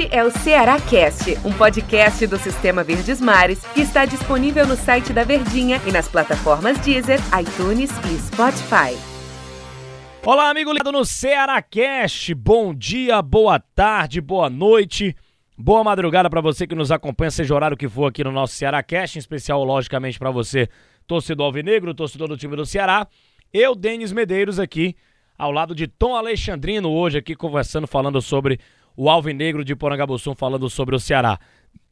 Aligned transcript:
Este 0.00 0.16
é 0.16 0.24
o 0.24 0.30
Ceará 0.30 0.80
Cast, 0.80 1.36
um 1.44 1.52
podcast 1.52 2.26
do 2.26 2.38
Sistema 2.38 2.82
Verdes 2.82 3.20
Mares 3.20 3.62
que 3.74 3.82
está 3.82 4.06
disponível 4.06 4.66
no 4.66 4.74
site 4.74 5.12
da 5.12 5.24
Verdinha 5.24 5.78
e 5.86 5.92
nas 5.92 6.08
plataformas 6.08 6.78
Deezer, 6.78 7.20
iTunes 7.38 7.90
e 8.10 8.18
Spotify. 8.18 8.96
Olá, 10.24 10.48
amigo 10.48 10.72
ligado 10.72 10.90
no 10.90 11.04
Ceará 11.04 11.60
Cast. 11.60 12.34
Bom 12.34 12.72
dia, 12.74 13.20
boa 13.20 13.60
tarde, 13.60 14.22
boa 14.22 14.48
noite. 14.48 15.14
Boa 15.58 15.84
madrugada 15.84 16.30
para 16.30 16.40
você 16.40 16.66
que 16.66 16.74
nos 16.74 16.90
acompanha, 16.90 17.30
seja 17.30 17.52
o 17.52 17.56
horário 17.56 17.76
que 17.76 17.86
for 17.86 18.06
aqui 18.06 18.24
no 18.24 18.32
nosso 18.32 18.54
Ceará 18.54 18.82
Cast, 18.82 19.18
em 19.18 19.20
especial, 19.20 19.62
logicamente, 19.62 20.18
para 20.18 20.30
você, 20.30 20.66
torcedor 21.06 21.44
alvinegro, 21.44 21.92
torcedor 21.92 22.26
do 22.26 22.38
time 22.38 22.56
do 22.56 22.64
Ceará. 22.64 23.06
Eu, 23.52 23.74
Denis 23.74 24.12
Medeiros, 24.12 24.58
aqui, 24.58 24.96
ao 25.36 25.52
lado 25.52 25.74
de 25.74 25.86
Tom 25.86 26.16
Alexandrino, 26.16 26.90
hoje 26.90 27.18
aqui 27.18 27.34
conversando, 27.34 27.86
falando 27.86 28.22
sobre 28.22 28.58
o 29.00 29.08
Alvinegro 29.08 29.64
de 29.64 29.74
Porangabuçu 29.74 30.34
falando 30.34 30.68
sobre 30.68 30.94
o 30.94 31.00
Ceará. 31.00 31.40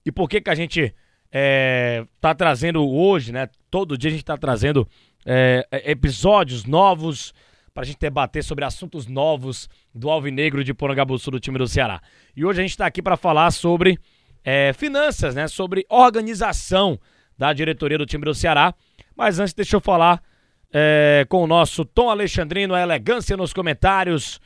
E 0.05 0.13
por 0.13 0.29
que 0.29 0.43
que 0.43 0.51
a 0.51 0.55
gente 0.55 0.95
é, 1.33 2.05
tá 2.21 2.35
trazendo 2.35 2.87
hoje, 2.87 3.33
né? 3.33 3.49
Todo 3.71 3.97
dia 3.97 4.11
a 4.11 4.13
gente 4.13 4.25
tá 4.27 4.37
trazendo 4.37 4.87
é, 5.25 5.67
episódios 5.87 6.67
novos 6.67 7.33
para 7.73 7.85
a 7.85 7.87
gente 7.87 7.99
debater 7.99 8.45
sobre 8.45 8.63
assuntos 8.63 9.07
novos 9.07 9.71
do 9.95 10.11
Alvinegro 10.11 10.63
de 10.63 10.75
Porangabuçu 10.75 11.31
do 11.31 11.41
time 11.41 11.57
do 11.57 11.67
Ceará. 11.67 11.99
E 12.37 12.45
hoje 12.45 12.61
a 12.61 12.63
gente 12.63 12.73
está 12.73 12.85
aqui 12.85 13.01
para 13.01 13.17
falar 13.17 13.53
sobre 13.53 13.99
é, 14.45 14.75
finanças, 14.75 15.35
né? 15.35 15.49
Sobre 15.49 15.87
organização 15.89 17.01
da 17.39 17.55
diretoria 17.55 17.97
do 17.97 18.05
time 18.05 18.27
do 18.27 18.35
Ceará. 18.35 18.75
Mas 19.17 19.39
antes 19.39 19.55
deixa 19.55 19.77
eu 19.77 19.81
falar 19.81 20.23
é, 20.71 21.25
com 21.27 21.43
o 21.43 21.47
nosso 21.47 21.87
Tom 21.87 22.11
Alexandrino, 22.11 22.75
a 22.75 22.83
elegância 22.83 23.35
nos 23.35 23.55
comentários. 23.55 24.39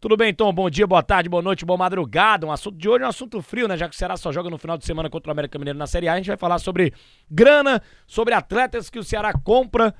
Tudo 0.00 0.16
bem, 0.16 0.32
Tom? 0.32 0.50
Bom 0.50 0.70
dia, 0.70 0.86
boa 0.86 1.02
tarde, 1.02 1.28
boa 1.28 1.42
noite, 1.42 1.62
boa 1.62 1.76
madrugada. 1.76 2.46
Um 2.46 2.50
assunto 2.50 2.78
de 2.78 2.88
hoje 2.88 3.04
é 3.04 3.06
um 3.06 3.10
assunto 3.10 3.42
frio, 3.42 3.68
né? 3.68 3.76
Já 3.76 3.86
que 3.86 3.94
o 3.94 3.98
Ceará 3.98 4.16
só 4.16 4.32
joga 4.32 4.48
no 4.48 4.56
final 4.56 4.78
de 4.78 4.86
semana 4.86 5.10
contra 5.10 5.28
o 5.28 5.32
América 5.32 5.58
Mineiro 5.58 5.78
na 5.78 5.86
Série 5.86 6.08
A, 6.08 6.14
a 6.14 6.16
gente 6.16 6.28
vai 6.28 6.38
falar 6.38 6.58
sobre 6.58 6.94
grana, 7.30 7.82
sobre 8.06 8.32
atletas 8.32 8.88
que 8.88 8.98
o 8.98 9.04
Ceará 9.04 9.30
compra 9.34 9.94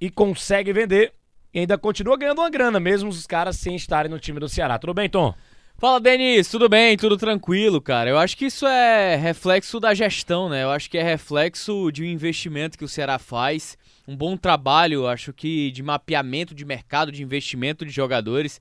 e 0.00 0.10
consegue 0.10 0.72
vender. 0.72 1.12
E 1.54 1.60
ainda 1.60 1.78
continua 1.78 2.18
ganhando 2.18 2.40
uma 2.40 2.50
grana, 2.50 2.80
mesmo 2.80 3.08
os 3.08 3.24
caras 3.24 3.54
sem 3.54 3.76
estarem 3.76 4.10
no 4.10 4.18
time 4.18 4.40
do 4.40 4.48
Ceará. 4.48 4.80
Tudo 4.80 4.94
bem, 4.94 5.08
Tom? 5.08 5.32
Fala, 5.78 6.00
Denis, 6.00 6.48
tudo 6.50 6.68
bem? 6.68 6.96
Tudo 6.96 7.16
tranquilo, 7.16 7.80
cara. 7.80 8.10
Eu 8.10 8.18
acho 8.18 8.36
que 8.36 8.46
isso 8.46 8.66
é 8.66 9.14
reflexo 9.14 9.78
da 9.78 9.94
gestão, 9.94 10.48
né? 10.48 10.64
Eu 10.64 10.70
acho 10.72 10.90
que 10.90 10.98
é 10.98 11.04
reflexo 11.04 11.92
de 11.92 12.02
um 12.02 12.06
investimento 12.06 12.76
que 12.76 12.84
o 12.84 12.88
Ceará 12.88 13.16
faz. 13.16 13.78
Um 14.08 14.16
bom 14.16 14.36
trabalho, 14.36 15.06
acho 15.06 15.32
que, 15.32 15.70
de 15.70 15.84
mapeamento 15.84 16.52
de 16.52 16.64
mercado, 16.64 17.12
de 17.12 17.22
investimento 17.22 17.86
de 17.86 17.92
jogadores. 17.92 18.60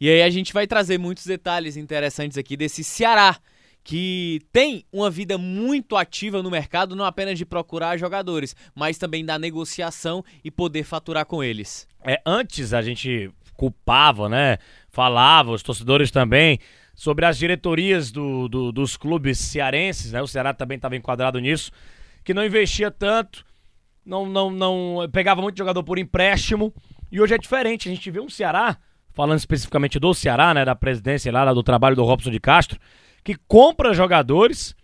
E 0.00 0.10
aí 0.10 0.22
a 0.22 0.30
gente 0.30 0.52
vai 0.52 0.66
trazer 0.66 0.98
muitos 0.98 1.24
detalhes 1.26 1.76
interessantes 1.76 2.36
aqui 2.36 2.56
desse 2.56 2.84
Ceará, 2.84 3.38
que 3.82 4.40
tem 4.52 4.84
uma 4.92 5.08
vida 5.08 5.38
muito 5.38 5.96
ativa 5.96 6.42
no 6.42 6.50
mercado, 6.50 6.96
não 6.96 7.04
apenas 7.04 7.38
de 7.38 7.46
procurar 7.46 7.96
jogadores, 7.96 8.54
mas 8.74 8.98
também 8.98 9.24
da 9.24 9.38
negociação 9.38 10.24
e 10.44 10.50
poder 10.50 10.82
faturar 10.82 11.24
com 11.24 11.42
eles. 11.42 11.86
É, 12.04 12.20
antes 12.26 12.74
a 12.74 12.82
gente 12.82 13.30
culpava, 13.54 14.28
né? 14.28 14.58
Falava, 14.90 15.52
os 15.52 15.62
torcedores 15.62 16.10
também, 16.10 16.58
sobre 16.94 17.24
as 17.24 17.38
diretorias 17.38 18.10
do, 18.10 18.48
do, 18.48 18.72
dos 18.72 18.96
clubes 18.96 19.38
cearenses, 19.38 20.12
né? 20.12 20.20
O 20.20 20.26
Ceará 20.26 20.52
também 20.52 20.76
estava 20.76 20.96
enquadrado 20.96 21.38
nisso, 21.38 21.70
que 22.24 22.34
não 22.34 22.44
investia 22.44 22.90
tanto, 22.90 23.46
não, 24.04 24.26
não, 24.26 24.50
não 24.50 25.08
pegava 25.12 25.40
muito 25.40 25.56
jogador 25.56 25.82
por 25.84 25.98
empréstimo. 25.98 26.74
E 27.10 27.20
hoje 27.20 27.34
é 27.34 27.38
diferente, 27.38 27.88
a 27.88 27.92
gente 27.92 28.10
vê 28.10 28.20
um 28.20 28.28
Ceará 28.28 28.76
falando 29.16 29.38
especificamente 29.38 29.98
do 29.98 30.12
Ceará, 30.12 30.52
né, 30.52 30.62
da 30.62 30.74
presidência 30.74 31.32
lá, 31.32 31.50
do 31.54 31.62
trabalho 31.62 31.96
do 31.96 32.04
Robson 32.04 32.30
de 32.30 32.38
Castro, 32.38 32.78
que 33.24 33.34
compra 33.48 33.94
jogadores 33.94 34.76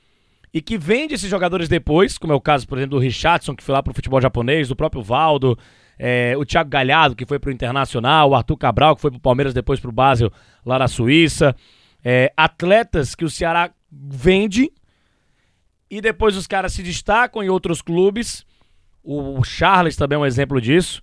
e 0.54 0.62
que 0.62 0.78
vende 0.78 1.14
esses 1.14 1.28
jogadores 1.28 1.68
depois, 1.68 2.16
como 2.16 2.32
é 2.32 2.36
o 2.36 2.40
caso, 2.40 2.66
por 2.66 2.78
exemplo, 2.78 2.98
do 2.98 3.02
Richardson, 3.02 3.54
que 3.54 3.62
foi 3.62 3.74
lá 3.74 3.82
pro 3.82 3.92
futebol 3.92 4.22
japonês, 4.22 4.68
do 4.68 4.74
próprio 4.74 5.02
Valdo, 5.02 5.56
é, 5.98 6.34
o 6.38 6.46
Thiago 6.46 6.70
Galhardo, 6.70 7.14
que 7.14 7.26
foi 7.26 7.38
pro 7.38 7.52
Internacional, 7.52 8.30
o 8.30 8.34
Arthur 8.34 8.56
Cabral, 8.56 8.96
que 8.96 9.02
foi 9.02 9.10
pro 9.10 9.20
Palmeiras, 9.20 9.52
depois 9.52 9.78
pro 9.78 9.92
Basel, 9.92 10.32
lá 10.64 10.78
na 10.78 10.88
Suíça. 10.88 11.54
É, 12.02 12.32
atletas 12.34 13.14
que 13.14 13.26
o 13.26 13.30
Ceará 13.30 13.70
vende 13.90 14.72
e 15.90 16.00
depois 16.00 16.38
os 16.38 16.46
caras 16.46 16.72
se 16.72 16.82
destacam 16.82 17.42
em 17.42 17.50
outros 17.50 17.82
clubes. 17.82 18.46
O 19.04 19.44
Charles 19.44 19.94
também 19.94 20.16
é 20.16 20.18
um 20.18 20.26
exemplo 20.26 20.58
disso. 20.58 21.02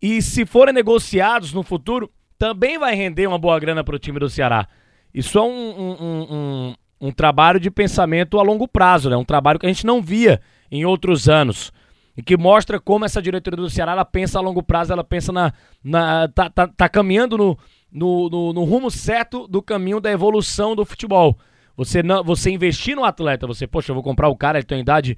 E 0.00 0.20
se 0.20 0.44
forem 0.44 0.74
negociados 0.74 1.52
no 1.52 1.62
futuro, 1.62 2.10
também 2.38 2.78
vai 2.78 2.94
render 2.94 3.26
uma 3.26 3.38
boa 3.38 3.58
grana 3.58 3.82
para 3.82 3.96
o 3.96 3.98
time 3.98 4.18
do 4.18 4.30
Ceará. 4.30 4.68
Isso 5.12 5.38
é 5.38 5.42
um, 5.42 5.46
um, 5.46 5.96
um, 6.00 6.74
um, 7.00 7.12
trabalho 7.12 7.58
de 7.58 7.70
pensamento 7.70 8.38
a 8.38 8.42
longo 8.42 8.68
prazo, 8.68 9.10
né? 9.10 9.16
Um 9.16 9.24
trabalho 9.24 9.58
que 9.58 9.66
a 9.66 9.68
gente 9.68 9.84
não 9.84 10.00
via 10.00 10.40
em 10.70 10.84
outros 10.84 11.28
anos. 11.28 11.72
E 12.16 12.22
que 12.22 12.36
mostra 12.36 12.80
como 12.80 13.04
essa 13.04 13.22
diretoria 13.22 13.56
do 13.56 13.70
Ceará 13.70 13.92
ela 13.92 14.04
pensa 14.04 14.38
a 14.38 14.42
longo 14.42 14.62
prazo, 14.62 14.92
ela 14.92 15.04
pensa 15.04 15.32
na. 15.32 15.52
na 15.82 16.28
tá, 16.28 16.50
tá, 16.50 16.66
tá 16.68 16.88
caminhando 16.88 17.38
no, 17.38 17.58
no, 17.90 18.28
no, 18.28 18.52
no, 18.52 18.64
rumo 18.64 18.90
certo 18.90 19.46
do 19.46 19.62
caminho 19.62 20.00
da 20.00 20.10
evolução 20.10 20.74
do 20.74 20.84
futebol. 20.84 21.38
Você, 21.76 22.02
não, 22.02 22.24
você 22.24 22.50
investir 22.50 22.96
no 22.96 23.04
atleta, 23.04 23.46
você, 23.46 23.66
poxa, 23.66 23.92
eu 23.92 23.94
vou 23.94 24.02
comprar 24.02 24.28
o 24.28 24.36
cara, 24.36 24.58
ele 24.58 24.66
tem 24.66 24.78
uma 24.78 24.82
idade 24.82 25.16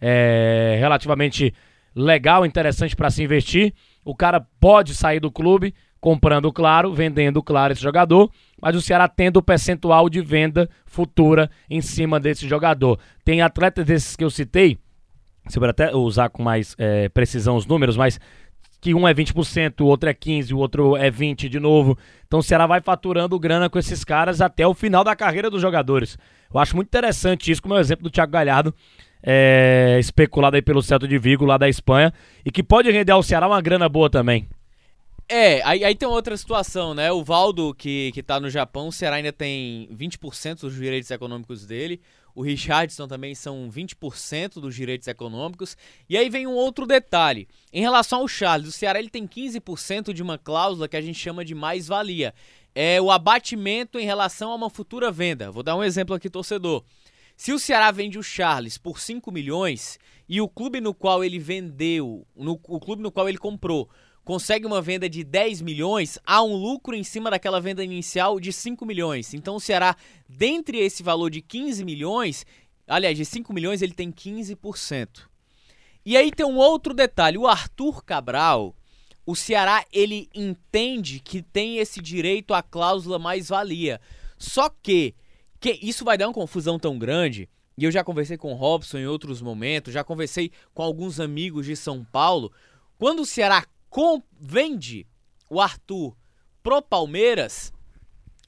é, 0.00 0.76
relativamente 0.78 1.54
legal, 1.94 2.44
interessante 2.44 2.96
para 2.96 3.10
se 3.10 3.22
investir. 3.22 3.72
O 4.04 4.14
cara 4.14 4.44
pode 4.58 4.94
sair 4.94 5.20
do 5.20 5.30
clube, 5.30 5.72
comprando 6.00 6.52
claro, 6.52 6.92
vendendo 6.92 7.42
claro 7.42 7.72
esse 7.72 7.82
jogador, 7.82 8.30
mas 8.60 8.74
o 8.74 8.80
Ceará 8.80 9.06
tendo 9.06 9.36
o 9.36 9.42
percentual 9.42 10.08
de 10.08 10.20
venda 10.20 10.68
futura 10.86 11.50
em 11.68 11.80
cima 11.80 12.18
desse 12.18 12.48
jogador. 12.48 12.98
Tem 13.24 13.42
atletas 13.42 13.84
desses 13.84 14.16
que 14.16 14.24
eu 14.24 14.30
citei, 14.30 14.78
você 15.46 15.58
pode 15.58 15.70
até 15.70 15.94
usar 15.94 16.28
com 16.28 16.42
mais 16.42 16.74
é, 16.78 17.08
precisão 17.08 17.56
os 17.56 17.66
números, 17.66 17.96
mas 17.96 18.20
que 18.80 18.94
um 18.94 19.06
é 19.06 19.12
20%, 19.12 19.80
o 19.82 19.86
outro 19.86 20.08
é 20.08 20.14
15%, 20.14 20.52
o 20.52 20.58
outro 20.58 20.96
é 20.96 21.10
20% 21.10 21.48
de 21.48 21.60
novo. 21.60 21.98
Então 22.26 22.38
o 22.38 22.42
Ceará 22.42 22.66
vai 22.66 22.80
faturando 22.80 23.38
grana 23.38 23.68
com 23.68 23.78
esses 23.78 24.04
caras 24.04 24.40
até 24.40 24.66
o 24.66 24.74
final 24.74 25.04
da 25.04 25.14
carreira 25.14 25.50
dos 25.50 25.60
jogadores. 25.60 26.16
Eu 26.52 26.58
acho 26.58 26.74
muito 26.74 26.88
interessante 26.88 27.50
isso, 27.50 27.62
como 27.62 27.74
é 27.74 27.78
o 27.78 27.80
exemplo 27.80 28.04
do 28.04 28.10
Thiago 28.10 28.32
Galhardo, 28.32 28.74
é, 29.22 29.98
especulado 30.00 30.56
aí 30.56 30.62
pelo 30.62 30.82
Celto 30.82 31.06
de 31.06 31.18
Vigo, 31.18 31.44
lá 31.44 31.58
da 31.58 31.68
Espanha, 31.68 32.12
e 32.44 32.50
que 32.50 32.62
pode 32.62 32.90
render 32.90 33.12
ao 33.12 33.22
Ceará 33.22 33.46
uma 33.46 33.60
grana 33.60 33.88
boa 33.88 34.08
também. 34.08 34.48
É, 35.32 35.62
aí, 35.62 35.84
aí 35.84 35.94
tem 35.94 36.08
outra 36.08 36.36
situação, 36.36 36.92
né? 36.92 37.12
O 37.12 37.22
Valdo, 37.22 37.72
que, 37.72 38.10
que 38.12 38.20
tá 38.20 38.40
no 38.40 38.50
Japão, 38.50 38.88
o 38.88 38.92
Ceará 38.92 39.14
ainda 39.14 39.32
tem 39.32 39.88
20% 39.94 40.62
dos 40.62 40.74
direitos 40.74 41.08
econômicos 41.08 41.64
dele. 41.64 42.00
O 42.34 42.42
Richardson 42.42 43.06
também 43.06 43.32
são 43.36 43.70
20% 43.70 44.54
dos 44.54 44.74
direitos 44.74 45.06
econômicos. 45.06 45.76
E 46.08 46.18
aí 46.18 46.28
vem 46.28 46.48
um 46.48 46.54
outro 46.54 46.84
detalhe. 46.84 47.46
Em 47.72 47.80
relação 47.80 48.22
ao 48.22 48.26
Charles, 48.26 48.70
o 48.70 48.72
Ceará 48.72 48.98
ele 48.98 49.08
tem 49.08 49.24
15% 49.24 50.12
de 50.12 50.20
uma 50.20 50.36
cláusula 50.36 50.88
que 50.88 50.96
a 50.96 51.00
gente 51.00 51.20
chama 51.20 51.44
de 51.44 51.54
mais-valia. 51.54 52.34
É 52.74 53.00
o 53.00 53.08
abatimento 53.08 54.00
em 54.00 54.04
relação 54.04 54.50
a 54.50 54.56
uma 54.56 54.68
futura 54.68 55.12
venda. 55.12 55.52
Vou 55.52 55.62
dar 55.62 55.76
um 55.76 55.84
exemplo 55.84 56.12
aqui, 56.12 56.28
torcedor. 56.28 56.82
Se 57.36 57.52
o 57.52 57.58
Ceará 57.60 57.92
vende 57.92 58.18
o 58.18 58.22
Charles 58.22 58.76
por 58.78 58.98
5 58.98 59.30
milhões 59.30 59.96
e 60.28 60.40
o 60.40 60.48
clube 60.48 60.80
no 60.80 60.92
qual 60.92 61.22
ele 61.22 61.38
vendeu, 61.38 62.26
no, 62.34 62.58
o 62.64 62.80
clube 62.80 63.00
no 63.00 63.12
qual 63.12 63.28
ele 63.28 63.38
comprou, 63.38 63.88
consegue 64.24 64.66
uma 64.66 64.80
venda 64.80 65.08
de 65.08 65.24
10 65.24 65.62
milhões, 65.62 66.18
há 66.24 66.42
um 66.42 66.54
lucro 66.54 66.94
em 66.94 67.02
cima 67.02 67.30
daquela 67.30 67.60
venda 67.60 67.82
inicial 67.82 68.38
de 68.38 68.52
5 68.52 68.84
milhões. 68.84 69.34
Então 69.34 69.56
o 69.56 69.60
Ceará, 69.60 69.96
dentre 70.28 70.78
esse 70.78 71.02
valor 71.02 71.30
de 71.30 71.40
15 71.40 71.84
milhões, 71.84 72.46
aliás, 72.86 73.16
de 73.16 73.24
5 73.24 73.52
milhões, 73.52 73.82
ele 73.82 73.92
tem 73.92 74.10
15%. 74.10 75.28
E 76.04 76.16
aí 76.16 76.30
tem 76.30 76.46
um 76.46 76.56
outro 76.56 76.94
detalhe, 76.94 77.38
o 77.38 77.46
Arthur 77.46 78.02
Cabral, 78.04 78.74
o 79.26 79.36
Ceará, 79.36 79.84
ele 79.92 80.28
entende 80.34 81.20
que 81.20 81.42
tem 81.42 81.78
esse 81.78 82.00
direito 82.00 82.54
à 82.54 82.62
cláusula 82.62 83.18
mais-valia. 83.18 84.00
Só 84.38 84.70
que, 84.82 85.14
que 85.60 85.78
isso 85.82 86.04
vai 86.04 86.16
dar 86.16 86.26
uma 86.26 86.34
confusão 86.34 86.78
tão 86.78 86.98
grande, 86.98 87.48
e 87.76 87.84
eu 87.84 87.92
já 87.92 88.02
conversei 88.02 88.36
com 88.36 88.52
o 88.52 88.56
Robson 88.56 88.98
em 88.98 89.06
outros 89.06 89.40
momentos, 89.40 89.92
já 89.92 90.02
conversei 90.02 90.50
com 90.74 90.82
alguns 90.82 91.20
amigos 91.20 91.66
de 91.66 91.76
São 91.76 92.04
Paulo, 92.04 92.50
quando 92.98 93.20
o 93.20 93.26
Ceará 93.26 93.64
com, 93.90 94.22
vende 94.38 95.06
o 95.50 95.60
Arthur 95.60 96.16
pro 96.62 96.80
Palmeiras, 96.80 97.72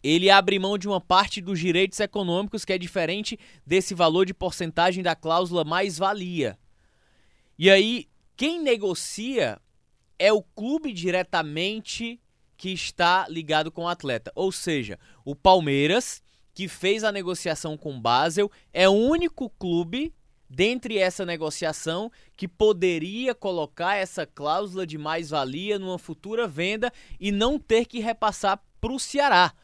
ele 0.03 0.31
abre 0.31 0.59
mão 0.59 0.79
de 0.79 0.89
uma 0.89 1.01
parte 1.01 1.41
dos 1.41 1.59
direitos 1.59 1.99
econômicos 2.01 2.65
que 2.65 2.73
é 2.73 2.79
diferente 2.79 3.39
desse 3.67 3.95
valor 3.95 4.25
de 4.25 4.33
porcentagem 4.33 5.03
da 5.03 5.15
cláusula 5.15 5.65
mais-valia. 5.65 6.59
E 7.59 7.69
aí, 7.71 8.09
quem 8.37 8.61
negocia 8.61 9.61
é 10.19 10.33
o 10.33 10.43
clube 10.43 10.93
diretamente 10.93 12.21
que 12.57 12.71
está 12.71 13.27
ligado 13.29 13.71
com 13.71 13.83
o 13.83 13.89
atleta. 13.89 14.33
Ou 14.35 14.53
seja, 14.53 14.99
o 15.25 15.35
Palmeiras, 15.35 16.23
que 16.55 16.69
fez 16.69 17.03
a 17.03 17.11
negociação 17.11 17.77
com 17.77 17.97
o 17.97 18.01
Basel, 18.01 18.51
é 18.73 18.89
o 18.89 18.93
único 18.93 19.51
clube 19.51 20.15
dentre 20.55 20.99
essa 20.99 21.25
negociação 21.25 22.13
que 22.37 22.47
poderia 22.47 23.35
colocar 23.35 23.97
essa 23.97 24.27
cláusula 24.27 24.87
de 24.87 24.99
mais-valia 24.99 25.79
numa 25.79 25.99
futura 25.99 26.47
venda 26.47 26.93
e 27.19 27.33
não 27.33 27.59
ter 27.59 27.87
que 27.87 28.01
repassar 28.01 28.63
para 28.79 28.93
o 28.93 29.01
Ceará. 29.01 29.55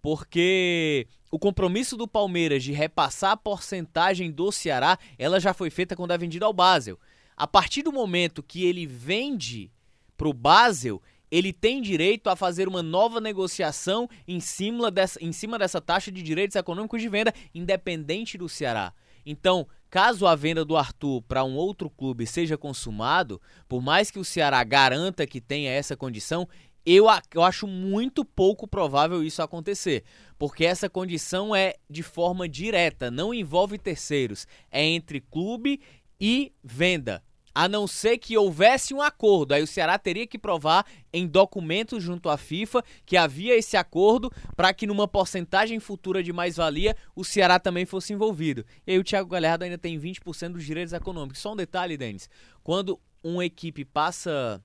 Porque 0.00 1.08
o 1.32 1.38
compromisso 1.38 1.96
do 1.96 2.06
Palmeiras 2.06 2.62
de 2.62 2.70
repassar 2.70 3.32
a 3.32 3.36
porcentagem 3.36 4.30
do 4.30 4.52
Ceará, 4.52 4.96
ela 5.18 5.40
já 5.40 5.52
foi 5.52 5.68
feita 5.68 5.96
quando 5.96 6.12
é 6.12 6.18
vendido 6.18 6.44
ao 6.44 6.52
Basel. 6.52 6.96
A 7.36 7.48
partir 7.48 7.82
do 7.82 7.90
momento 7.90 8.40
que 8.40 8.64
ele 8.64 8.86
vende 8.86 9.72
para 10.16 10.28
o 10.28 10.32
Basel, 10.32 11.02
ele 11.28 11.52
tem 11.52 11.82
direito 11.82 12.30
a 12.30 12.36
fazer 12.36 12.68
uma 12.68 12.84
nova 12.84 13.20
negociação 13.20 14.08
em 14.28 14.38
cima, 14.38 14.92
dessa, 14.92 15.18
em 15.20 15.32
cima 15.32 15.58
dessa 15.58 15.80
taxa 15.80 16.12
de 16.12 16.22
direitos 16.22 16.54
econômicos 16.54 17.02
de 17.02 17.08
venda, 17.08 17.34
independente 17.52 18.38
do 18.38 18.48
Ceará. 18.48 18.94
Então, 19.26 19.66
caso 19.90 20.26
a 20.26 20.34
venda 20.34 20.64
do 20.64 20.76
Arthur 20.76 21.22
para 21.22 21.44
um 21.44 21.56
outro 21.56 21.88
clube 21.88 22.26
seja 22.26 22.56
consumado, 22.56 23.40
por 23.68 23.82
mais 23.82 24.10
que 24.10 24.18
o 24.18 24.24
Ceará 24.24 24.62
garanta 24.64 25.26
que 25.26 25.40
tenha 25.40 25.70
essa 25.70 25.96
condição, 25.96 26.48
eu, 26.84 27.06
eu 27.34 27.42
acho 27.42 27.66
muito 27.66 28.24
pouco 28.24 28.68
provável 28.68 29.22
isso 29.24 29.42
acontecer, 29.42 30.04
porque 30.38 30.64
essa 30.64 30.88
condição 30.88 31.54
é 31.54 31.74
de 31.90 32.02
forma 32.02 32.48
direta, 32.48 33.10
não 33.10 33.34
envolve 33.34 33.76
terceiros, 33.76 34.46
é 34.70 34.84
entre 34.84 35.20
clube 35.20 35.80
e 36.20 36.52
venda. 36.62 37.22
A 37.58 37.70
não 37.70 37.86
ser 37.86 38.18
que 38.18 38.36
houvesse 38.36 38.92
um 38.92 39.00
acordo, 39.00 39.54
aí 39.54 39.62
o 39.62 39.66
Ceará 39.66 39.98
teria 39.98 40.26
que 40.26 40.38
provar 40.38 40.84
em 41.10 41.26
documentos 41.26 42.02
junto 42.02 42.28
à 42.28 42.36
FIFA 42.36 42.84
que 43.06 43.16
havia 43.16 43.56
esse 43.56 43.78
acordo 43.78 44.30
para 44.54 44.74
que 44.74 44.86
numa 44.86 45.08
porcentagem 45.08 45.80
futura 45.80 46.22
de 46.22 46.34
mais-valia 46.34 46.94
o 47.14 47.24
Ceará 47.24 47.58
também 47.58 47.86
fosse 47.86 48.12
envolvido. 48.12 48.62
E 48.86 48.92
aí 48.92 48.98
o 48.98 49.02
Thiago 49.02 49.30
Galhardo 49.30 49.64
ainda 49.64 49.78
tem 49.78 49.98
20% 49.98 50.52
dos 50.52 50.66
direitos 50.66 50.92
econômicos. 50.92 51.40
Só 51.40 51.54
um 51.54 51.56
detalhe, 51.56 51.96
Denis. 51.96 52.28
Quando 52.62 53.00
uma 53.24 53.46
equipe 53.46 53.86
passa 53.86 54.62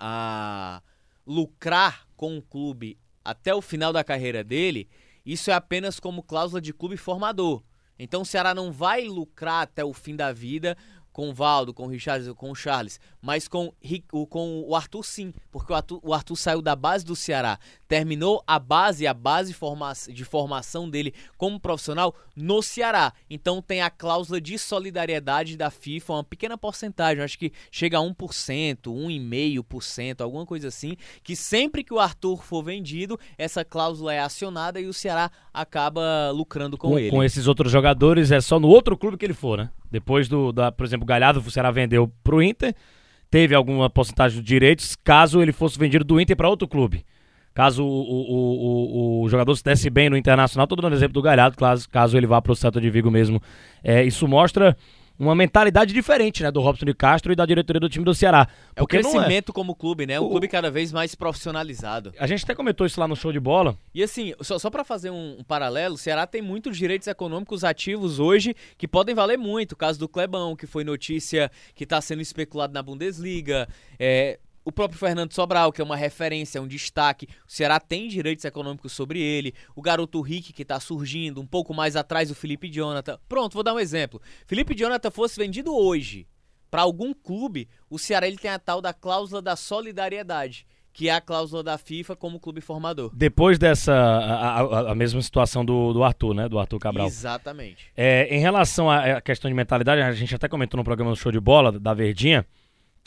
a 0.00 0.82
lucrar 1.24 2.04
com 2.16 2.34
um 2.34 2.40
clube 2.40 2.98
até 3.24 3.54
o 3.54 3.62
final 3.62 3.92
da 3.92 4.02
carreira 4.02 4.42
dele, 4.42 4.88
isso 5.24 5.52
é 5.52 5.54
apenas 5.54 6.00
como 6.00 6.24
cláusula 6.24 6.60
de 6.60 6.72
clube 6.72 6.96
formador. 6.96 7.62
Então 7.96 8.22
o 8.22 8.26
Ceará 8.26 8.54
não 8.54 8.72
vai 8.72 9.06
lucrar 9.06 9.62
até 9.62 9.84
o 9.84 9.92
fim 9.92 10.16
da 10.16 10.32
vida 10.32 10.76
com 11.18 11.30
o 11.30 11.34
Valdo, 11.34 11.74
com 11.74 11.82
o 11.82 11.88
Richard, 11.88 12.32
com 12.34 12.52
o 12.52 12.54
Charles, 12.54 13.00
mas 13.20 13.48
com, 13.48 13.72
com 14.30 14.62
o 14.64 14.76
Arthur 14.76 15.02
sim, 15.04 15.34
porque 15.50 15.72
o 15.72 15.74
Arthur, 15.74 15.98
o 16.00 16.14
Arthur 16.14 16.36
saiu 16.36 16.62
da 16.62 16.76
base 16.76 17.04
do 17.04 17.16
Ceará, 17.16 17.58
terminou 17.88 18.40
a 18.46 18.56
base, 18.56 19.04
a 19.04 19.12
base 19.12 19.52
de 20.12 20.24
formação 20.24 20.88
dele 20.88 21.12
como 21.36 21.58
profissional 21.58 22.14
no 22.36 22.62
Ceará. 22.62 23.12
Então 23.28 23.60
tem 23.60 23.82
a 23.82 23.90
cláusula 23.90 24.40
de 24.40 24.56
solidariedade 24.56 25.56
da 25.56 25.72
FIFA, 25.72 26.12
uma 26.12 26.22
pequena 26.22 26.56
porcentagem, 26.56 27.24
acho 27.24 27.36
que 27.36 27.50
chega 27.68 27.98
a 27.98 28.00
1%, 28.00 28.14
1,5%, 28.84 30.20
alguma 30.20 30.46
coisa 30.46 30.68
assim, 30.68 30.96
que 31.24 31.34
sempre 31.34 31.82
que 31.82 31.92
o 31.92 31.98
Arthur 31.98 32.44
for 32.44 32.62
vendido, 32.62 33.18
essa 33.36 33.64
cláusula 33.64 34.14
é 34.14 34.20
acionada 34.20 34.80
e 34.80 34.86
o 34.86 34.92
Ceará 34.92 35.32
acaba 35.52 36.30
lucrando 36.30 36.78
com, 36.78 36.90
com 36.90 36.98
ele. 37.00 37.10
Com 37.10 37.24
esses 37.24 37.48
outros 37.48 37.72
jogadores, 37.72 38.30
é 38.30 38.40
só 38.40 38.60
no 38.60 38.68
outro 38.68 38.96
clube 38.96 39.16
que 39.16 39.26
ele 39.26 39.34
for, 39.34 39.58
né? 39.58 39.70
Depois 39.90 40.28
do, 40.28 40.52
da, 40.52 40.70
por 40.70 40.84
exemplo, 40.84 41.04
o 41.04 41.06
Galhardo, 41.06 41.40
o 41.40 41.50
Ceará 41.50 41.70
vendeu 41.70 42.12
pro 42.22 42.42
Inter, 42.42 42.74
teve 43.30 43.54
alguma 43.54 43.88
porcentagem 43.88 44.40
de 44.40 44.46
direitos, 44.46 44.96
caso 44.96 45.40
ele 45.40 45.52
fosse 45.52 45.78
vendido 45.78 46.04
do 46.04 46.20
Inter 46.20 46.36
para 46.36 46.48
outro 46.48 46.68
clube. 46.68 47.04
Caso 47.54 47.84
o, 47.84 47.88
o, 47.88 49.20
o, 49.20 49.22
o, 49.22 49.28
jogador 49.28 49.54
se 49.56 49.64
desse 49.64 49.90
bem 49.90 50.08
no 50.08 50.16
Internacional, 50.16 50.64
estou 50.64 50.80
dando 50.80 50.94
exemplo 50.94 51.14
do 51.14 51.22
Galhardo, 51.22 51.56
caso, 51.56 51.88
caso 51.88 52.16
ele 52.16 52.26
vá 52.26 52.40
para 52.40 52.52
o 52.52 52.54
Celta 52.56 52.80
de 52.80 52.88
Vigo 52.88 53.10
mesmo. 53.10 53.42
É, 53.82 54.04
isso 54.04 54.28
mostra 54.28 54.76
uma 55.18 55.34
mentalidade 55.34 55.92
diferente, 55.92 56.42
né, 56.42 56.50
do 56.50 56.60
Robson 56.60 56.86
de 56.86 56.94
Castro 56.94 57.32
e 57.32 57.36
da 57.36 57.44
diretoria 57.44 57.80
do 57.80 57.88
time 57.88 58.04
do 58.04 58.14
Ceará. 58.14 58.46
É 58.76 58.80
o 58.80 58.84
é. 58.84 58.86
crescimento 58.86 59.50
é... 59.50 59.52
como 59.52 59.74
clube, 59.74 60.06
né? 60.06 60.20
Um 60.20 60.24
o... 60.24 60.30
clube 60.30 60.46
cada 60.46 60.70
vez 60.70 60.92
mais 60.92 61.14
profissionalizado. 61.14 62.12
A 62.18 62.26
gente 62.26 62.44
até 62.44 62.54
comentou 62.54 62.86
isso 62.86 63.00
lá 63.00 63.08
no 63.08 63.16
show 63.16 63.32
de 63.32 63.40
bola. 63.40 63.76
E 63.92 64.02
assim, 64.02 64.32
só, 64.40 64.58
só 64.58 64.70
para 64.70 64.84
fazer 64.84 65.10
um, 65.10 65.36
um, 65.40 65.44
paralelo, 65.44 65.96
o 65.96 65.98
Ceará 65.98 66.26
tem 66.26 66.40
muitos 66.40 66.76
direitos 66.76 67.08
econômicos 67.08 67.64
ativos 67.64 68.20
hoje 68.20 68.54
que 68.76 68.86
podem 68.86 69.14
valer 69.14 69.36
muito. 69.36 69.72
O 69.72 69.76
caso 69.76 69.98
do 69.98 70.08
Clebão, 70.08 70.54
que 70.54 70.66
foi 70.66 70.84
notícia 70.84 71.50
que 71.74 71.84
está 71.84 72.00
sendo 72.00 72.22
especulado 72.22 72.72
na 72.72 72.82
Bundesliga. 72.82 73.68
É, 73.98 74.38
o 74.68 74.72
próprio 74.72 75.00
Fernando 75.00 75.32
Sobral, 75.32 75.72
que 75.72 75.80
é 75.80 75.84
uma 75.84 75.96
referência, 75.96 76.60
um 76.60 76.68
destaque, 76.68 77.26
o 77.46 77.50
Ceará 77.50 77.80
tem 77.80 78.06
direitos 78.06 78.44
econômicos 78.44 78.92
sobre 78.92 79.18
ele. 79.18 79.54
O 79.74 79.80
garoto 79.80 80.20
Rick, 80.20 80.52
que 80.52 80.60
está 80.60 80.78
surgindo, 80.78 81.40
um 81.40 81.46
pouco 81.46 81.72
mais 81.72 81.96
atrás, 81.96 82.30
o 82.30 82.34
Felipe 82.34 82.70
Jonathan. 82.70 83.18
Pronto, 83.26 83.54
vou 83.54 83.62
dar 83.62 83.72
um 83.72 83.80
exemplo. 83.80 84.20
Felipe 84.46 84.74
Jonathan 84.74 85.10
fosse 85.10 85.40
vendido 85.40 85.74
hoje 85.74 86.28
para 86.70 86.82
algum 86.82 87.14
clube, 87.14 87.66
o 87.88 87.98
Ceará 87.98 88.28
ele 88.28 88.36
tem 88.36 88.50
a 88.50 88.58
tal 88.58 88.82
da 88.82 88.92
cláusula 88.92 89.40
da 89.40 89.56
solidariedade 89.56 90.66
que 90.92 91.08
é 91.08 91.14
a 91.14 91.20
cláusula 91.20 91.62
da 91.62 91.78
FIFA 91.78 92.16
como 92.16 92.40
clube 92.40 92.60
formador. 92.60 93.12
Depois 93.14 93.56
dessa, 93.56 93.94
a, 93.94 94.60
a, 94.60 94.90
a, 94.90 94.94
mesma 94.96 95.22
situação 95.22 95.64
do, 95.64 95.92
do 95.92 96.02
Arthur, 96.02 96.34
né? 96.34 96.48
Do 96.48 96.58
Arthur 96.58 96.80
Cabral. 96.80 97.06
Exatamente. 97.06 97.86
É, 97.96 98.26
em 98.34 98.40
relação 98.40 98.90
à 98.90 99.20
questão 99.20 99.48
de 99.48 99.54
mentalidade, 99.54 100.02
a 100.02 100.10
gente 100.10 100.34
até 100.34 100.48
comentou 100.48 100.76
no 100.76 100.82
programa 100.82 101.12
do 101.12 101.16
Show 101.16 101.30
de 101.30 101.38
Bola, 101.38 101.78
da 101.78 101.94
Verdinha, 101.94 102.44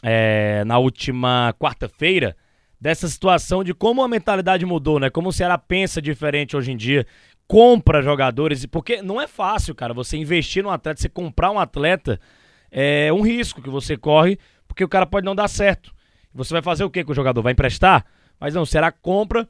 é, 0.01 0.63
na 0.65 0.77
última 0.77 1.53
quarta-feira 1.59 2.35
dessa 2.79 3.07
situação 3.07 3.63
de 3.63 3.73
como 3.73 4.01
a 4.01 4.07
mentalidade 4.07 4.65
mudou, 4.65 4.99
né? 4.99 5.09
Como 5.09 5.29
o 5.29 5.33
Ceará 5.33 5.57
pensa 5.57 6.01
diferente 6.01 6.57
hoje 6.57 6.71
em 6.71 6.77
dia, 6.77 7.05
compra 7.47 8.01
jogadores, 8.01 8.65
porque 8.65 9.01
não 9.01 9.21
é 9.21 9.27
fácil, 9.27 9.75
cara, 9.75 9.93
você 9.93 10.17
investir 10.17 10.63
num 10.63 10.69
atleta, 10.71 10.99
você 11.01 11.09
comprar 11.09 11.51
um 11.51 11.59
atleta 11.59 12.19
é 12.71 13.11
um 13.11 13.21
risco 13.21 13.61
que 13.61 13.69
você 13.69 13.97
corre, 13.97 14.39
porque 14.67 14.83
o 14.83 14.89
cara 14.89 15.05
pode 15.05 15.25
não 15.25 15.35
dar 15.35 15.49
certo. 15.49 15.93
Você 16.33 16.53
vai 16.53 16.61
fazer 16.61 16.85
o 16.85 16.89
que 16.89 17.03
com 17.03 17.11
o 17.11 17.15
jogador? 17.15 17.41
Vai 17.41 17.51
emprestar? 17.51 18.05
Mas 18.39 18.53
não, 18.53 18.61
o 18.61 18.65
Ceará 18.65 18.91
compra 18.91 19.47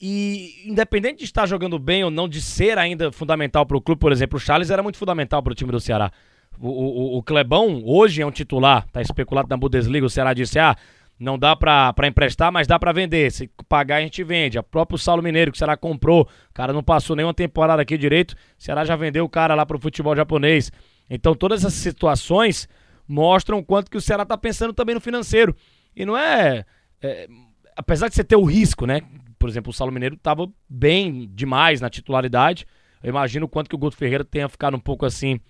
e 0.00 0.62
independente 0.64 1.18
de 1.18 1.24
estar 1.24 1.46
jogando 1.46 1.78
bem 1.78 2.04
ou 2.04 2.10
não, 2.10 2.28
de 2.28 2.40
ser 2.40 2.78
ainda 2.78 3.12
fundamental 3.12 3.66
para 3.66 3.76
o 3.76 3.80
clube, 3.80 4.00
por 4.00 4.12
exemplo, 4.12 4.36
o 4.36 4.40
Charles 4.40 4.70
era 4.70 4.82
muito 4.82 4.98
fundamental 4.98 5.42
para 5.42 5.52
o 5.52 5.54
time 5.54 5.70
do 5.70 5.80
Ceará. 5.80 6.10
O, 6.60 6.68
o, 6.68 7.18
o 7.18 7.22
Clebão 7.22 7.82
hoje 7.84 8.22
é 8.22 8.26
um 8.26 8.30
titular, 8.30 8.86
tá 8.92 9.00
especulado 9.02 9.48
na 9.48 9.56
Bundesliga. 9.56 10.06
O 10.06 10.10
Ceará 10.10 10.32
disse: 10.32 10.58
ah, 10.58 10.76
não 11.22 11.38
dá 11.38 11.54
pra 11.54 11.94
emprestar, 12.06 12.50
mas 12.50 12.66
dá 12.66 12.78
pra 12.78 12.92
vender. 12.92 13.30
Se 13.30 13.48
pagar, 13.68 13.96
a 13.96 14.00
gente 14.00 14.24
vende. 14.24 14.58
O 14.58 14.62
próprio 14.62 14.98
Saulo 14.98 15.22
Mineiro, 15.22 15.52
que 15.52 15.56
o 15.56 15.58
Ceará 15.58 15.76
comprou, 15.76 16.22
o 16.22 16.52
cara 16.52 16.72
não 16.72 16.82
passou 16.82 17.14
nenhuma 17.14 17.32
temporada 17.32 17.80
aqui 17.80 17.96
direito. 17.96 18.32
O 18.32 18.36
Ceará 18.58 18.84
já 18.84 18.96
vendeu 18.96 19.24
o 19.24 19.28
cara 19.28 19.54
lá 19.54 19.64
pro 19.64 19.78
futebol 19.78 20.16
japonês. 20.16 20.72
Então, 21.08 21.34
todas 21.34 21.64
essas 21.64 21.74
situações 21.74 22.68
mostram 23.06 23.58
o 23.58 23.64
quanto 23.64 23.90
que 23.90 23.96
o 23.96 24.00
Ceará 24.00 24.24
tá 24.24 24.36
pensando 24.36 24.72
também 24.72 24.94
no 24.94 25.00
financeiro. 25.00 25.54
E 25.94 26.04
não 26.04 26.16
é. 26.16 26.64
é 27.00 27.28
apesar 27.76 28.08
de 28.08 28.14
você 28.14 28.24
ter 28.24 28.36
o 28.36 28.44
risco, 28.44 28.84
né? 28.84 29.02
Por 29.38 29.48
exemplo, 29.48 29.70
o 29.70 29.72
Saulo 29.72 29.92
Mineiro 29.92 30.16
tava 30.16 30.48
bem 30.68 31.30
demais 31.32 31.80
na 31.80 31.88
titularidade. 31.88 32.66
Eu 33.02 33.10
imagino 33.10 33.46
o 33.46 33.48
quanto 33.48 33.68
que 33.68 33.74
o 33.74 33.78
Guto 33.78 33.96
Ferreira 33.96 34.24
tenha 34.24 34.48
ficado 34.48 34.76
um 34.76 34.80
pouco 34.80 35.06
assim 35.06 35.40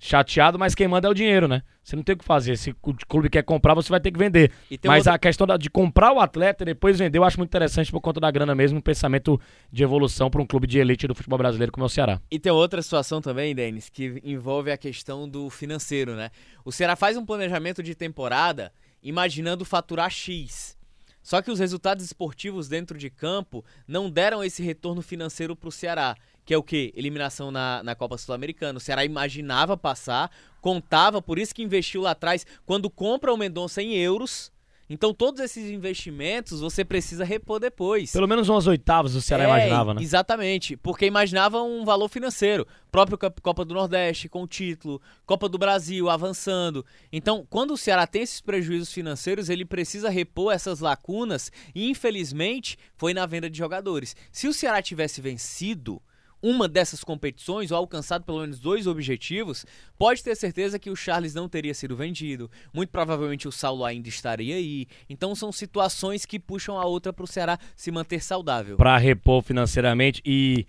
chateado, 0.00 0.58
mas 0.58 0.74
quem 0.74 0.88
manda 0.88 1.06
é 1.06 1.10
o 1.10 1.14
dinheiro, 1.14 1.46
né? 1.46 1.62
Você 1.84 1.94
não 1.94 2.02
tem 2.02 2.14
o 2.14 2.18
que 2.18 2.24
fazer. 2.24 2.56
Se 2.56 2.70
o 2.70 2.76
clube 3.06 3.28
quer 3.28 3.42
comprar, 3.42 3.74
você 3.74 3.90
vai 3.90 4.00
ter 4.00 4.10
que 4.10 4.18
vender. 4.18 4.50
Mas 4.84 5.00
outra... 5.00 5.14
a 5.14 5.18
questão 5.18 5.46
de 5.58 5.68
comprar 5.68 6.12
o 6.12 6.18
atleta 6.18 6.64
e 6.64 6.66
depois 6.66 6.98
vender, 6.98 7.18
eu 7.18 7.24
acho 7.24 7.36
muito 7.36 7.50
interessante 7.50 7.90
por 7.92 8.00
conta 8.00 8.18
da 8.18 8.30
grana 8.30 8.54
mesmo, 8.54 8.78
um 8.78 8.82
pensamento 8.82 9.38
de 9.70 9.82
evolução 9.82 10.30
para 10.30 10.40
um 10.40 10.46
clube 10.46 10.66
de 10.66 10.78
elite 10.78 11.06
do 11.06 11.14
futebol 11.14 11.38
brasileiro 11.38 11.70
como 11.70 11.84
é 11.84 11.86
o 11.86 11.90
Ceará. 11.90 12.20
E 12.30 12.38
tem 12.38 12.50
outra 12.50 12.80
situação 12.80 13.20
também, 13.20 13.54
Denis, 13.54 13.90
que 13.90 14.20
envolve 14.24 14.70
a 14.70 14.78
questão 14.78 15.28
do 15.28 15.50
financeiro, 15.50 16.16
né? 16.16 16.30
O 16.64 16.72
Ceará 16.72 16.96
faz 16.96 17.18
um 17.18 17.26
planejamento 17.26 17.82
de 17.82 17.94
temporada 17.94 18.72
imaginando 19.02 19.64
faturar 19.66 20.10
X. 20.10 20.78
Só 21.22 21.42
que 21.42 21.50
os 21.50 21.58
resultados 21.58 22.04
esportivos 22.04 22.68
dentro 22.68 22.96
de 22.96 23.10
campo 23.10 23.62
não 23.86 24.08
deram 24.08 24.42
esse 24.42 24.62
retorno 24.62 25.02
financeiro 25.02 25.54
para 25.54 25.68
o 25.68 25.72
Ceará 25.72 26.16
que 26.50 26.54
é 26.54 26.58
o 26.58 26.64
que? 26.64 26.92
Eliminação 26.96 27.52
na, 27.52 27.80
na 27.84 27.94
Copa 27.94 28.18
Sul-Americana. 28.18 28.76
O 28.76 28.80
Ceará 28.80 29.04
imaginava 29.04 29.76
passar, 29.76 30.28
contava, 30.60 31.22
por 31.22 31.38
isso 31.38 31.54
que 31.54 31.62
investiu 31.62 32.00
lá 32.00 32.10
atrás. 32.10 32.44
Quando 32.66 32.90
compra 32.90 33.32
o 33.32 33.36
Mendonça 33.36 33.80
em 33.80 33.94
euros, 33.94 34.50
então 34.88 35.14
todos 35.14 35.40
esses 35.40 35.70
investimentos 35.70 36.58
você 36.58 36.84
precisa 36.84 37.24
repor 37.24 37.60
depois. 37.60 38.10
Pelo 38.10 38.26
menos 38.26 38.48
umas 38.48 38.66
oitavas 38.66 39.14
o 39.14 39.22
Ceará 39.22 39.44
é, 39.44 39.46
imaginava, 39.46 39.94
né? 39.94 40.02
Exatamente, 40.02 40.76
porque 40.76 41.06
imaginava 41.06 41.62
um 41.62 41.84
valor 41.84 42.08
financeiro. 42.08 42.66
Próprio 42.90 43.16
Copa 43.40 43.64
do 43.64 43.72
Nordeste 43.72 44.28
com 44.28 44.44
título, 44.44 45.00
Copa 45.24 45.48
do 45.48 45.56
Brasil 45.56 46.10
avançando. 46.10 46.84
Então, 47.12 47.46
quando 47.48 47.74
o 47.74 47.78
Ceará 47.78 48.08
tem 48.08 48.22
esses 48.22 48.40
prejuízos 48.40 48.92
financeiros, 48.92 49.48
ele 49.48 49.64
precisa 49.64 50.10
repor 50.10 50.52
essas 50.52 50.80
lacunas 50.80 51.52
e 51.72 51.88
infelizmente 51.88 52.76
foi 52.96 53.14
na 53.14 53.24
venda 53.24 53.48
de 53.48 53.56
jogadores. 53.56 54.16
Se 54.32 54.48
o 54.48 54.52
Ceará 54.52 54.82
tivesse 54.82 55.20
vencido, 55.20 56.02
uma 56.42 56.66
dessas 56.68 57.04
competições 57.04 57.70
ou 57.70 57.76
alcançado 57.76 58.24
pelo 58.24 58.40
menos 58.40 58.58
dois 58.58 58.86
objetivos, 58.86 59.64
pode 59.98 60.22
ter 60.22 60.34
certeza 60.36 60.78
que 60.78 60.90
o 60.90 60.96
Charles 60.96 61.34
não 61.34 61.48
teria 61.48 61.74
sido 61.74 61.96
vendido. 61.96 62.50
Muito 62.72 62.90
provavelmente 62.90 63.46
o 63.46 63.52
Saulo 63.52 63.84
ainda 63.84 64.08
estaria 64.08 64.56
aí. 64.56 64.86
Então 65.08 65.34
são 65.34 65.52
situações 65.52 66.24
que 66.24 66.38
puxam 66.38 66.78
a 66.78 66.84
outra 66.84 67.12
para 67.12 67.24
o 67.24 67.28
Ceará 67.28 67.58
se 67.76 67.90
manter 67.90 68.22
saudável. 68.22 68.76
Para 68.76 68.96
repor 68.96 69.42
financeiramente 69.42 70.22
e 70.24 70.66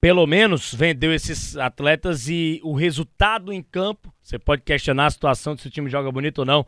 pelo 0.00 0.26
menos 0.26 0.72
vendeu 0.74 1.12
esses 1.12 1.56
atletas 1.56 2.28
e 2.28 2.60
o 2.62 2.74
resultado 2.74 3.52
em 3.52 3.62
campo, 3.62 4.12
você 4.22 4.38
pode 4.38 4.62
questionar 4.62 5.06
a 5.06 5.10
situação 5.10 5.54
de 5.54 5.62
se 5.62 5.68
o 5.68 5.70
time 5.70 5.90
joga 5.90 6.12
bonito 6.12 6.38
ou 6.40 6.44
não 6.44 6.66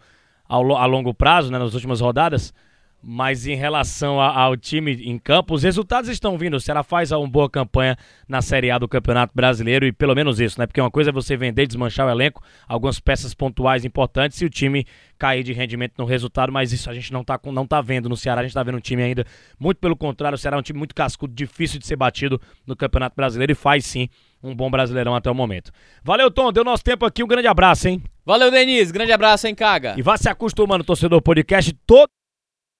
a 0.48 0.86
longo 0.86 1.12
prazo, 1.12 1.52
né, 1.52 1.58
nas 1.58 1.74
últimas 1.74 2.00
rodadas, 2.00 2.54
Mas 3.02 3.46
em 3.46 3.54
relação 3.54 4.20
a, 4.20 4.36
ao 4.36 4.56
time 4.56 4.92
em 4.92 5.18
campo, 5.18 5.54
os 5.54 5.62
resultados 5.62 6.10
estão 6.10 6.36
vindo. 6.36 6.54
O 6.54 6.60
Ceará 6.60 6.82
faz 6.82 7.12
uma 7.12 7.28
boa 7.28 7.48
campanha 7.48 7.96
na 8.28 8.42
Série 8.42 8.70
A 8.70 8.78
do 8.78 8.88
Campeonato 8.88 9.32
Brasileiro 9.34 9.86
e 9.86 9.92
pelo 9.92 10.14
menos 10.14 10.40
isso, 10.40 10.58
né? 10.58 10.66
Porque 10.66 10.80
uma 10.80 10.90
coisa 10.90 11.10
é 11.10 11.12
você 11.12 11.36
vender 11.36 11.66
desmanchar 11.66 12.06
o 12.06 12.10
elenco, 12.10 12.42
algumas 12.66 12.98
peças 12.98 13.34
pontuais 13.34 13.84
importantes 13.84 14.40
e 14.42 14.44
o 14.44 14.50
time 14.50 14.84
cair 15.16 15.44
de 15.44 15.52
rendimento 15.52 15.94
no 15.96 16.04
resultado, 16.04 16.52
mas 16.52 16.72
isso 16.72 16.90
a 16.90 16.94
gente 16.94 17.12
não 17.12 17.22
tá, 17.22 17.38
não 17.46 17.66
tá 17.66 17.80
vendo 17.80 18.08
no 18.08 18.16
Ceará. 18.16 18.40
A 18.40 18.44
gente 18.44 18.54
tá 18.54 18.62
vendo 18.62 18.78
um 18.78 18.80
time 18.80 19.02
ainda, 19.02 19.24
muito 19.60 19.78
pelo 19.78 19.96
contrário, 19.96 20.34
o 20.34 20.38
Ceará 20.38 20.56
é 20.56 20.60
um 20.60 20.62
time 20.62 20.78
muito 20.78 20.94
cascudo, 20.94 21.32
difícil 21.32 21.78
de 21.78 21.86
ser 21.86 21.96
batido 21.96 22.40
no 22.66 22.74
Campeonato 22.74 23.14
Brasileiro 23.14 23.52
e 23.52 23.54
faz 23.54 23.84
sim 23.84 24.08
um 24.42 24.54
bom 24.54 24.70
brasileirão 24.70 25.14
até 25.14 25.30
o 25.30 25.34
momento. 25.34 25.70
Valeu, 26.02 26.30
Tom, 26.30 26.52
deu 26.52 26.64
nosso 26.64 26.82
tempo 26.82 27.04
aqui, 27.04 27.22
um 27.22 27.28
grande 27.28 27.48
abraço, 27.48 27.88
hein? 27.88 28.02
Valeu, 28.24 28.50
Denise, 28.50 28.92
grande 28.92 29.12
abraço, 29.12 29.46
hein, 29.46 29.54
Caga? 29.54 29.94
E 29.96 30.02
vá 30.02 30.16
se 30.16 30.28
acostumando, 30.28 30.84
torcedor 30.84 31.22
podcast, 31.22 31.72
todo 31.86 32.08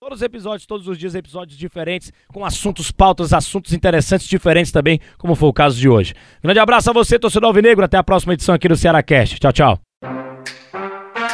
Todos 0.00 0.21
os 0.21 0.23
episódios, 0.23 0.64
todos 0.64 0.87
os 0.87 0.97
dias, 0.97 1.17
episódios 1.17 1.59
diferentes, 1.59 2.12
com 2.33 2.45
assuntos, 2.45 2.93
pautas, 2.93 3.33
assuntos 3.33 3.73
interessantes, 3.73 4.28
diferentes 4.28 4.71
também, 4.71 5.00
como 5.19 5.35
foi 5.35 5.49
o 5.49 5.52
caso 5.52 5.76
de 5.76 5.88
hoje. 5.88 6.14
Grande 6.40 6.61
abraço 6.61 6.88
a 6.88 6.93
você, 6.93 7.19
torcedor 7.19 7.49
Alvinegro. 7.49 7.85
Até 7.85 7.97
a 7.97 8.05
próxima 8.05 8.35
edição 8.35 8.55
aqui 8.55 8.69
do 8.69 8.76
Ceará 8.76 9.02
Cast. 9.02 9.40
Tchau, 9.40 9.52
tchau. 9.52 9.81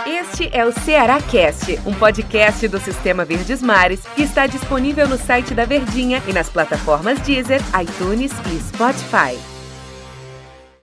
Este 0.07 0.49
é 0.51 0.65
o 0.65 0.73
Ceará 0.73 1.21
Cast, 1.21 1.79
um 1.87 1.93
podcast 1.93 2.67
do 2.69 2.81
Sistema 2.81 3.23
Verdes 3.23 3.61
Mares 3.61 4.01
que 4.17 4.23
está 4.23 4.47
disponível 4.47 5.07
no 5.07 5.19
site 5.19 5.53
da 5.53 5.67
Verdinha 5.67 6.23
e 6.27 6.33
nas 6.33 6.49
plataformas 6.49 7.21
Deezer, 7.21 7.61
iTunes 7.79 8.33
e 8.51 8.61
Spotify. 8.61 9.54